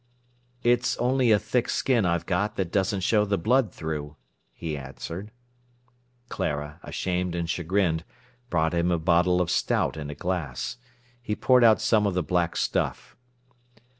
[0.63, 4.15] "It's only a thick skin I've got that doesn't show the blood through,"
[4.51, 5.29] he answered.
[6.27, 8.03] Clara, ashamed and chagrined,
[8.49, 10.77] brought him a bottle of stout and a glass.
[11.21, 13.15] He poured out some of the black stuff.